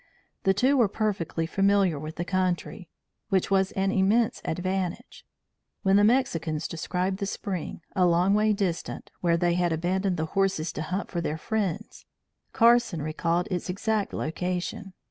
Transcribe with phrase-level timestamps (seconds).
[0.45, 2.89] The two were perfectly familiar with the country,
[3.29, 5.27] which was an immense advantage.
[5.83, 10.25] When the Mexicans described the spring, a long ways distant, where they had abandoned the
[10.33, 12.07] horses to hunt for their friends,
[12.51, 14.93] Carson recalled its exact location.